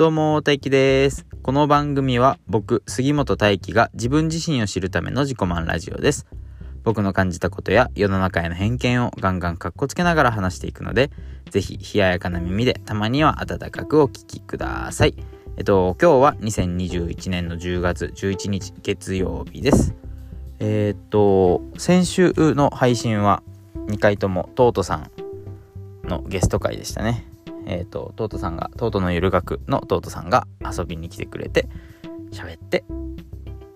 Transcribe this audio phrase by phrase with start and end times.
[0.00, 1.26] どうも、大輝です。
[1.42, 6.26] この番組は僕、杉本大輝が自分自身を知るための自己満ラジオです。
[6.84, 11.10] 僕の感じたことや世の中への偏見をガンガンカッコつけながら話していくので、
[11.50, 15.14] ぜひ冷ややかな耳でたまには温かくお聞きください。
[15.58, 19.94] えっと、今日は2021年の10月11日月曜日です。
[20.60, 23.42] えーっと、先週の配信は
[23.88, 25.10] 2回ともトートさん
[26.08, 27.29] のゲスト会でしたね。
[27.70, 31.68] えっ、と、トートさんが、トートのゆる学のトートさんが遊びに来てくれて、
[32.32, 32.84] 喋って、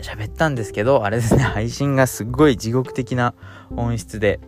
[0.02, 3.34] 喋ったんですけど、あれですね、 配信がすっごい地獄的な
[3.76, 4.40] 音質で、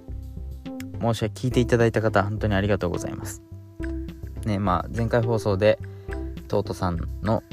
[1.01, 3.41] 申し訳聞いていただいた方、本当にありがとうございます。
[4.45, 5.79] ね、まあ、前回放送で、
[6.49, 7.45] トートさんの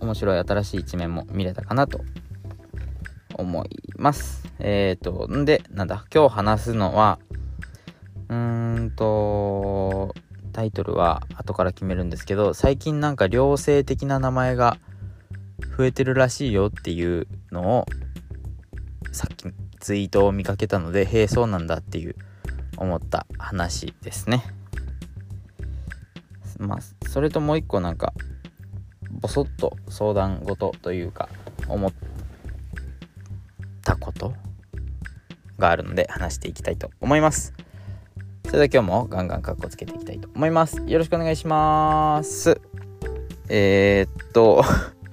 [0.00, 2.02] 面白い新しい一面も見れたかなと
[3.34, 4.46] 思います。
[4.58, 7.18] えっ、と、んで、なんだ、今日話すのは、
[8.28, 10.14] うーんと、
[10.58, 14.76] タイトルは後から決めるんですけど、最近なんか良性的な名前が
[15.76, 17.86] 増えてるらしいよっていうのを、
[19.12, 19.44] さっき
[19.78, 22.16] ツイートを見かけたので、へえ、そうなんだっていう
[22.76, 24.42] 思った話ですね。
[26.58, 28.12] まあ、それともう一個なんか、
[29.12, 31.28] ボソッと相談事というか、
[31.68, 31.92] 思っ
[33.84, 34.34] たこと
[35.56, 37.54] があるので話していきたいと思います。
[38.48, 40.82] それでは今日もガンガンカッコつけていきたいと思います。
[40.86, 42.58] よろしくお願いします。
[43.50, 44.64] えー、っと、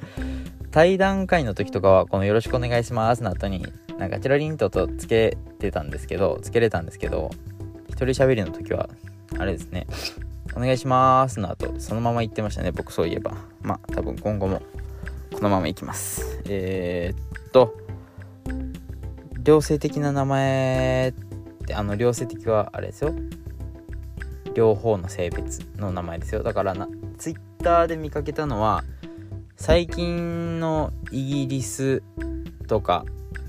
[0.72, 3.67] 対談会の時とかはこのよろしくお願いしますの後に
[4.00, 7.30] なんかチラリンととつけてたんですけど、つけれたんですけど、
[7.89, 8.88] 一人喋りの時は
[9.38, 9.86] あれですね、
[10.56, 13.33] お願いしますの後そのまま言ってましたね、僕そういえば。
[13.61, 14.61] まあ多分今後も
[15.33, 16.41] このままいきます。
[16.45, 17.75] えー、っと、
[19.45, 21.34] 良性的な名前って
[21.73, 23.13] あの良性的はあれですよ。
[24.53, 26.44] 両方の性別の名前ですよ。
[26.44, 28.83] だからなツイッターで見かけたのは
[29.55, 32.03] 最近のイギリス
[32.67, 33.06] とか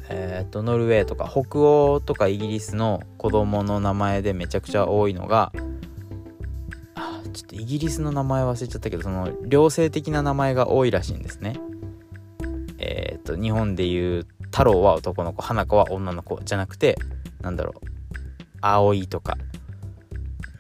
[0.09, 5.53] えっ、とノルウェーとか北欧とかイギリスの子供の名前でめちゃくちゃ多いのが
[7.33, 11.57] ちょっとイギリスの名前忘れちゃったけどその両性的な名前が多いらしいんですね。
[12.79, 16.99] えっ、と日本でいう太郎は男の子花子は女の子じゃなくて
[17.43, 17.96] なんだろう。
[18.61, 19.37] 葵とか、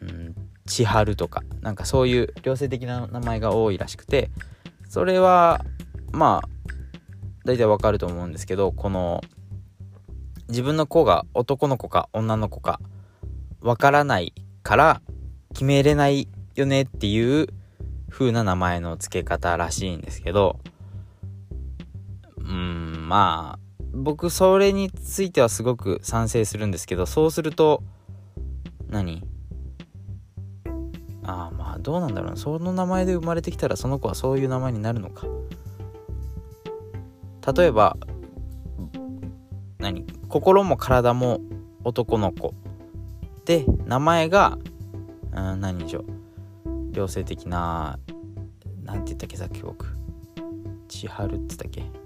[0.02, 0.34] うん、
[0.66, 4.30] 千春とかなんかそういう両性的な名前が多いらしくて
[4.88, 5.64] それは
[6.12, 6.48] まあ
[7.44, 9.22] 大体わかると思うんですけどこの
[10.48, 12.80] 自分の子が男の子か女の子か
[13.60, 14.32] わからない
[14.62, 15.02] から
[15.52, 17.48] 決めれないよねっていう
[18.10, 20.58] 風な名前の付け方らしいんですけど
[22.38, 23.65] うんまあ
[23.96, 27.82] 僕それについてはすごく賛成するんですけどそうすると
[28.88, 29.24] 何？
[31.24, 32.36] ああまあどうなんだろうな。
[32.36, 35.26] その名前で生まれてきたらその子はそういう名前になるのか。
[37.52, 37.96] 例えば
[39.78, 40.04] 何？
[40.28, 41.40] 心も体も
[41.82, 42.54] 男の子。
[43.44, 44.58] で名前が
[45.32, 46.04] うん何でしょう？
[46.92, 47.98] 良性的な
[48.84, 49.86] なんて言ったっけさっき僕。
[50.88, 52.05] 千春って言ったっけ？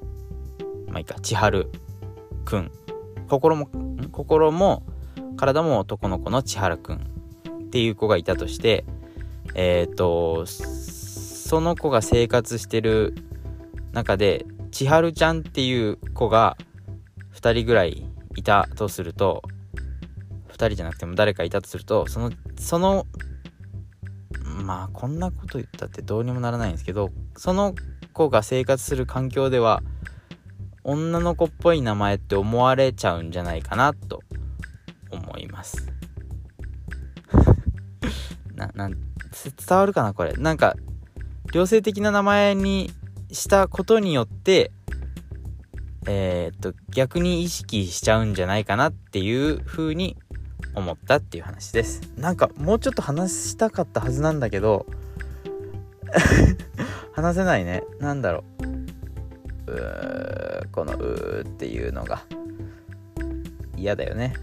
[0.90, 1.70] まあいいか千春
[2.44, 2.70] くん。
[3.28, 4.08] 心もん？
[4.10, 4.82] 心も
[5.36, 6.98] 体も男の子の千春くんっ
[7.70, 8.84] ていう子がいたとして
[9.54, 13.14] えっ、とその子が生活してる
[13.92, 16.56] 中で千春ちゃんっていう子が
[17.34, 19.42] 2人ぐらいいたとすると
[20.48, 23.06] 2人じゃなくても誰かいたとするとそのその
[24.62, 27.74] まあこんなこと言ったってどうにもならないんですけどその
[28.12, 29.82] 子が生活する環境では
[30.84, 34.22] 女の子っぽい名前って思われちゃうんじゃないかなと
[35.10, 35.92] 思います。
[38.54, 40.32] ななん伝わるかなこれ。
[40.34, 40.76] なんか
[41.52, 42.90] 良性的な名前に
[43.32, 44.72] したことによって
[46.06, 50.16] えー、っと逆に意識しちゃうんじゃないかなっていう風に
[50.74, 52.00] 思ったっていう話です。
[52.16, 54.86] なんかもうちょっと話したかったはずなんだけど
[57.12, 57.84] 話せないね。
[57.98, 58.79] なんだろう。
[60.72, 62.22] このうっていうのが
[63.76, 64.34] 嫌だよね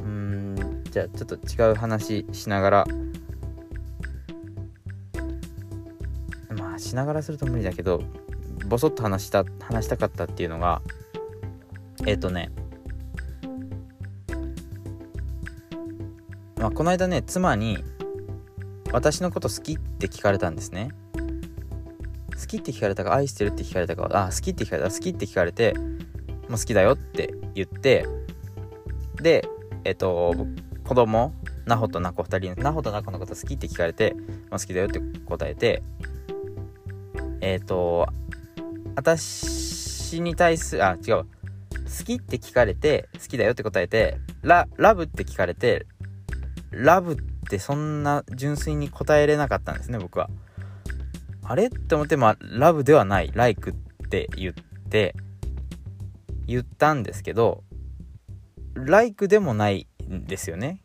[0.00, 2.86] うんじゃあちょっと違う話しながら
[6.56, 8.02] まあしながらすると無理だけど
[8.66, 10.82] ボソッと話した話したかったっていうのが
[12.06, 12.50] えっ、とね
[16.56, 17.82] まあこの間ね妻に
[18.92, 20.90] 「私のこと好き?」って聞かれたんですね
[22.42, 25.74] 好きって聞かれたか愛してるって聞かれたかあ好きって聞かれた好きって聞かれて
[26.48, 28.04] もう好きだよって言って
[29.22, 29.48] で
[29.84, 30.34] えっと
[30.84, 31.32] 子供
[31.66, 34.16] ナホとナコ2人ナホとナコのこと好きって聞かれて、
[34.50, 35.84] まあ、好きだよって答えて
[37.40, 38.08] えっ、ー、と
[38.96, 41.26] 私に対するあ違う好
[42.04, 45.86] きって聞かれて好きだよって答えてララブって聞かれて
[46.72, 47.16] ラブっ
[47.48, 50.28] てそんな純粋に答えれなかったんですね僕は。
[51.44, 51.66] あれ？
[51.66, 53.30] って思ってまあラブではない。
[53.34, 53.74] ライクっ
[54.08, 54.54] て言っ
[54.88, 55.14] て
[56.46, 57.64] 言ったんですけど
[58.74, 60.80] ライクでもないんですよね。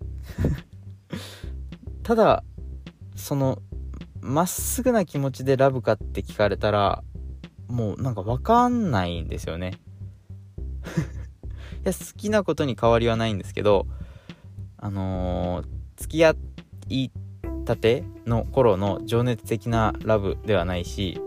[2.04, 2.44] ただ
[3.16, 3.62] その
[4.22, 7.04] まっすぐな気持ちでラブかって聞かれたら
[7.68, 9.74] もうなんか分かんないんですよね。
[11.84, 13.88] いや好きなことに変わりはないんですけど
[14.78, 15.68] あのー、
[15.98, 16.36] 付き合
[16.90, 17.12] い
[17.68, 21.22] たての頃の情熱的なラブではないし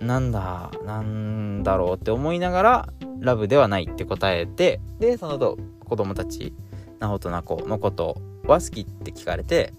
[0.00, 2.88] なんだなんだろうって思いながら
[3.20, 6.54] ラブではないって答えてでその後子供たち
[6.98, 9.72] なほとなこのことは好きって聞かれて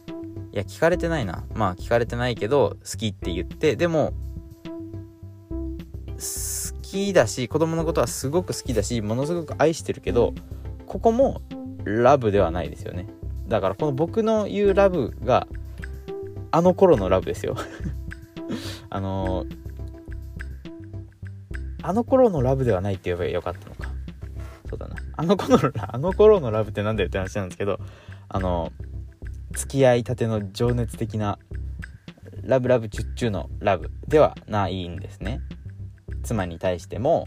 [0.53, 1.43] いや聞かれてないな。
[1.53, 4.13] まあ聞かれてないけど好きって言ってでも
[6.15, 10.33] 好きだし子供のことはすごく好きだしものすごく愛してるけど
[10.85, 11.41] ここも
[11.83, 13.07] ラブではないですよね。
[13.47, 15.47] だからこの僕の言うラブが
[16.51, 17.55] あの頃のラブですよ。
[18.89, 19.45] あの、
[21.81, 23.91] あの頃のラブではないって言えばよかったのか。
[24.69, 24.95] そうだな。
[25.15, 27.79] あの頃のあの頃のラブって何だよって話なんですけど
[28.29, 28.71] あの、
[29.51, 31.39] 付き合いたての情熱的な
[32.43, 35.41] ラブラブチュッチュのラブではないんですね。
[36.23, 37.25] 妻に対しても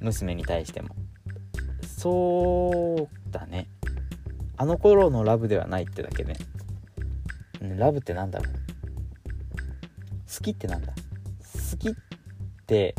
[0.00, 0.94] 娘に対しても。
[1.86, 3.68] そうだね。
[4.56, 6.36] あの頃のラブではないってだけね
[7.60, 8.54] うんラブってなんだろう。
[10.34, 10.92] 好きってなんだ。
[10.92, 11.92] 好きっ
[12.66, 12.94] て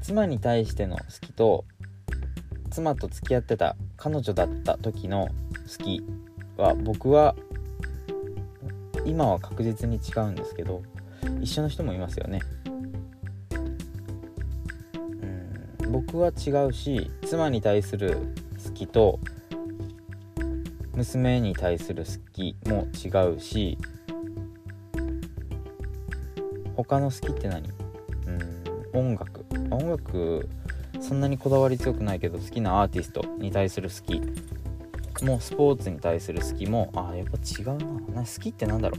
[0.00, 1.64] 妻に対しての好きと
[2.70, 5.28] 妻と付き合ってた彼女だった時の
[5.78, 6.02] 好き
[6.56, 7.34] は僕は
[9.04, 10.82] 今は確実に違うんですけど
[11.40, 12.40] 一緒の人もいますよね。
[15.82, 18.18] うん僕は違うし妻に対する
[18.66, 19.20] 好きと
[20.94, 23.78] 娘に対する好きも違うし
[26.74, 27.68] 他の好きって何？
[28.26, 29.44] うん音楽。
[29.70, 30.48] 音楽
[31.00, 37.76] そんなにこだわり強くないけど好きなアーティストに対する好きもうスポーツに対する好きもあやっぱ違う
[38.10, 38.22] な。
[38.22, 38.96] な好きってなんだろ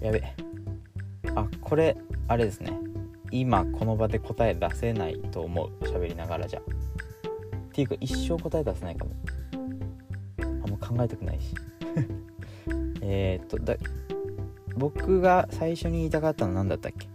[0.00, 0.04] う？
[0.04, 0.22] やべ。
[1.34, 1.96] あこれ
[2.28, 2.78] あれですね。
[3.30, 5.70] 今この場で答え出せないと思う。
[5.84, 6.60] 喋りながらじゃ。
[7.76, 9.10] っていうか一生答え出せないかも。
[10.64, 11.54] あんま考えたくないし。
[13.02, 13.76] えっとだ
[14.78, 17.06] 僕が最初に言いたかったのは何だったっけ？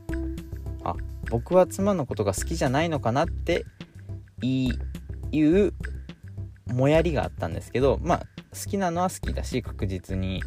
[0.84, 0.96] あ
[1.32, 3.66] 僕は妻のことが好きじゃないのかなって
[4.44, 4.72] い
[5.42, 5.74] う
[6.68, 8.20] もやりがあったんですけどまあ
[8.52, 10.44] 好きなのは好きだし確実に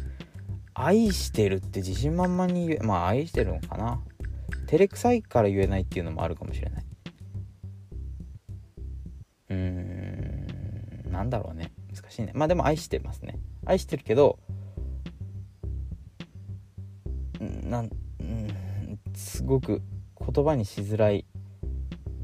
[0.73, 4.01] 愛してるって自信満々に言えまあ愛してるのかな。
[4.67, 6.85] 照れくさいから言えないっていうのもあるかもしれない。
[9.49, 9.84] うん。
[11.15, 11.71] なんだろうね。
[11.93, 12.31] 難しいね。
[12.35, 13.39] まあでも愛してますね。
[13.65, 14.37] 愛してるけど
[17.39, 17.89] なん
[18.19, 19.81] うんすごく
[20.19, 21.25] 言葉にしづらい。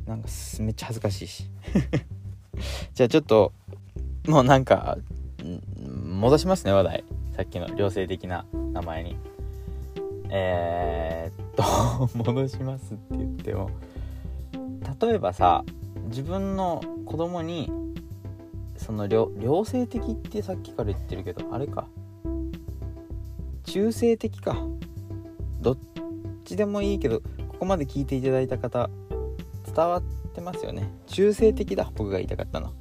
[0.05, 0.27] なんか
[0.59, 1.49] めっちゃ恥ずかしいし。
[2.93, 3.53] じゃあちょっと
[4.27, 4.97] もうなんか
[6.03, 7.03] 戻しますね話題。
[7.35, 9.15] さっきの良性的な名前に。
[10.29, 13.69] えー、っと 戻しますって言っても。
[14.99, 15.63] 例えばさ
[16.09, 17.71] 自分の子供に
[18.81, 21.87] その良性的ってさっきから言ってるけどあれか。
[23.63, 24.57] 中性的か。
[25.61, 25.77] どっ
[26.43, 28.89] ちでもいいけどここまで聞いていただいた方
[29.67, 30.91] 伝わってますよね。
[31.05, 31.91] 中性的だ。
[31.95, 32.73] 僕が言いたかったの。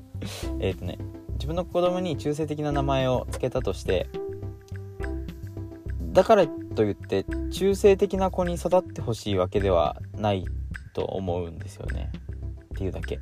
[0.60, 0.98] えっとね
[1.34, 4.08] 自分の子供に中性的な名前を付けたとして
[6.12, 10.44] だからといって中性的な子に育ってほしいわけではない
[10.92, 12.12] と思うんですよね。
[12.74, 13.20] っていうだけ。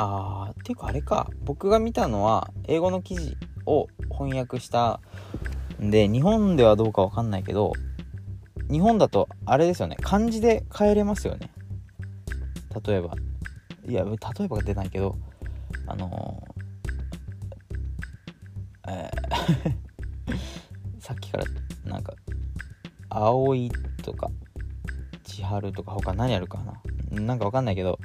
[0.00, 1.28] あーっていうかあれか。
[1.42, 3.36] 僕が見たのは英語の記事
[3.66, 5.00] を翻訳した
[5.82, 7.72] んで日本ではどうかわかんないけど
[8.70, 9.96] 日本だとあれですよね。
[10.00, 11.50] 漢字で変えれますよね。
[12.86, 13.14] 例えば。
[13.88, 15.16] いや例えばが出ないけど
[15.86, 21.44] あのー、えー さっきから
[21.86, 22.12] なんか
[23.08, 23.70] 葵
[24.02, 24.30] とか
[25.24, 27.20] 千春とか他何あるかな。
[27.20, 27.98] なんかわかんないけど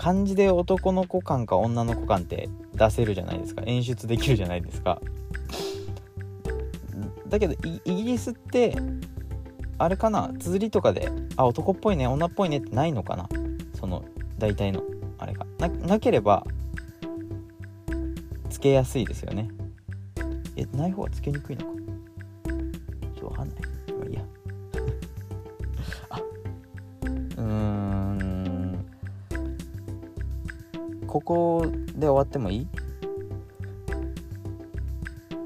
[0.00, 3.62] 漢字で男の子感か女の子感って出せるじゃないですか。
[3.66, 4.98] 演出できるじゃないですか。
[7.28, 7.54] だけど
[7.84, 8.74] イギリスって
[9.76, 10.32] あれかな？
[10.38, 13.28] 綴りとかであ男っぽいね女っぽいねってないのかな？
[13.78, 14.02] その
[14.38, 14.82] 大体の
[15.18, 15.44] あれが。
[15.58, 16.46] なければ
[18.48, 19.50] つけやすいですよね。
[20.56, 21.72] えない方がつけにくいのか。
[22.46, 23.58] ちょっとわかんない。
[31.10, 32.68] ここで終わってもいい？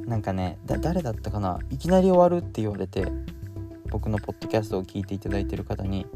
[0.06, 1.58] なんかねだ誰だったかな？
[1.70, 3.06] いきなり終わるって言われて
[3.88, 6.06] 僕のポッドキャストを聞いていただいてる方に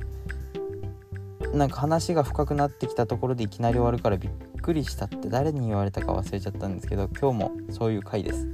[1.54, 8.46] なんか話が深くなってきたところでいきなり終わるからびっくりしたって誰に言われたか忘れちゃったんですけど今日もそういう回です。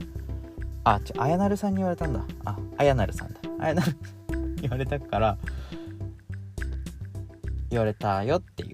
[0.84, 2.24] あちょあやなるさんに言われたんだ。
[2.44, 3.40] ああやなるさんだ。
[3.58, 3.96] あやなる
[4.60, 5.38] 言われたから
[7.70, 8.74] 言われたよっていう。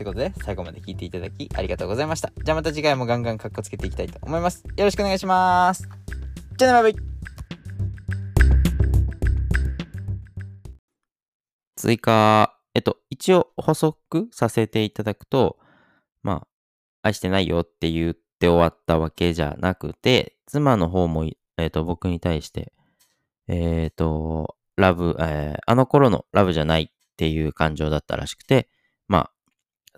[0.00, 2.32] ってことで最後まで聞いていただきありがとうございました。
[2.42, 4.64] じゃあまた次回もガンガンカッコつけていきたいと思います。
[4.64, 5.86] よろしくお願いします。
[6.56, 7.02] じゃあねバイバイ。
[11.76, 15.58] 追加えっと、一応補足させていただくと、
[16.22, 16.46] まあ、
[17.02, 21.28] 愛してないよって言って終わったわけじゃなくて、妻の方も、
[21.58, 22.72] えっと、僕に対して、
[23.48, 26.88] えっと、ラブ、えーあの頃のラブじゃないっ
[27.18, 28.70] ていう感情だったらしくて、
[29.08, 29.30] まあ、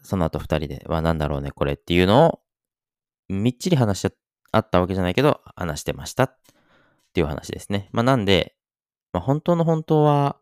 [0.02, 2.40] その後二人で、はなんだろうね、これっていうのを、
[3.28, 4.12] みっちり話し
[4.50, 6.38] 合ったわけじゃないけど、話してましたっ
[7.12, 7.88] ていう話ですね。
[7.92, 8.56] まあ、なんで、
[9.12, 10.38] まあ、本当の本当は、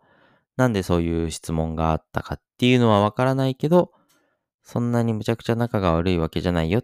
[0.57, 3.93] なんでそういう質問があったかっていうのはわからないけど、
[4.63, 6.83] そんなにむちゃくちゃ仲が悪いわけじゃないよ。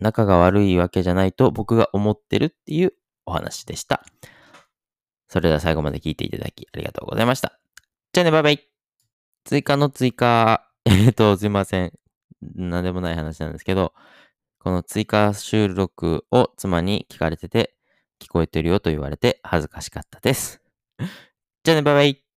[0.00, 2.94] 仲が悪いわけじゃないと僕が思ってるっていう
[3.26, 4.04] お話でした。
[5.28, 7.58] それでは最後まで聞いていただきありがとうございました。
[8.12, 8.66] じゃあね、バイバイ。
[9.44, 11.92] 追加の追加、 えっと、すいません。
[12.54, 13.92] なんでもない話なんですけど、
[14.58, 17.74] この追加収録を妻に聞かれてて、
[18.20, 20.60] 聞こえてるよと言われて恥ずかしかったです。
[21.64, 22.29] じゃあね、バイバイ。